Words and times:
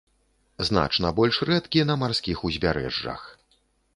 Значна 0.69 1.09
больш 1.19 1.37
рэдкі 1.49 1.85
на 1.89 1.97
марскіх 2.03 2.37
узбярэжжах. 2.49 3.21